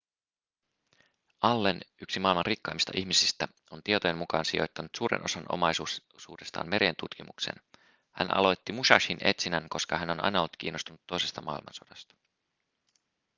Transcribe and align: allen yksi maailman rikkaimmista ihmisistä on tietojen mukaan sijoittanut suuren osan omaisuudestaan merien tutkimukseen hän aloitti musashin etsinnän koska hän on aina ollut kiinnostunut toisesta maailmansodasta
allen 1.41 1.81
yksi 2.01 2.19
maailman 2.19 2.45
rikkaimmista 2.45 2.91
ihmisistä 2.95 3.47
on 3.71 3.83
tietojen 3.83 4.17
mukaan 4.17 4.45
sijoittanut 4.45 4.91
suuren 4.97 5.25
osan 5.25 5.45
omaisuudestaan 5.51 6.69
merien 6.69 6.95
tutkimukseen 6.99 7.61
hän 8.11 8.37
aloitti 8.37 8.71
musashin 8.73 9.17
etsinnän 9.21 9.69
koska 9.69 9.97
hän 9.97 10.09
on 10.09 10.23
aina 10.23 10.39
ollut 10.39 10.57
kiinnostunut 10.57 11.01
toisesta 11.07 11.41
maailmansodasta 11.41 12.15